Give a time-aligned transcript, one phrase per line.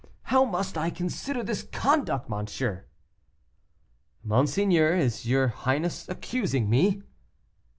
[0.23, 2.85] How must I consider this conduct, monsieur?"
[4.23, 7.03] "Monseigneur, is your highness accusing me?"